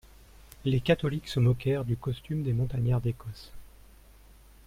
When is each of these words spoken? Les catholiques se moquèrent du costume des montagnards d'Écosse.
Les 0.65 0.79
catholiques 0.79 1.27
se 1.27 1.39
moquèrent 1.39 1.85
du 1.85 1.95
costume 1.95 2.41
des 2.41 2.53
montagnards 2.53 3.01
d'Écosse. 3.01 3.51